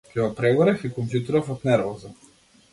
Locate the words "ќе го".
0.11-0.29